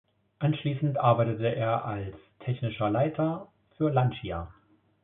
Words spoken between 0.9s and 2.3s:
arbeitete er als